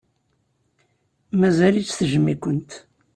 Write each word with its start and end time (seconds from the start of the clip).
Mazal-itt 1.39 1.95
tejjem-ikent. 1.97 2.71